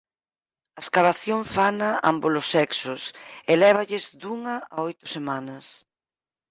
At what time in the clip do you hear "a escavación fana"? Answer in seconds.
0.79-1.89